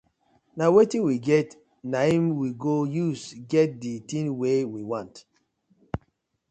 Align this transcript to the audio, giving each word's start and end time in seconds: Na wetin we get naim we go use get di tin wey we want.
Na 0.57 0.65
wetin 0.73 1.03
we 1.07 1.15
get 1.31 1.49
naim 1.93 2.23
we 2.39 2.47
go 2.63 2.75
use 3.05 3.23
get 3.51 3.69
di 3.83 3.93
tin 4.09 4.27
wey 4.39 4.59
we 4.73 4.81
want. 4.91 5.15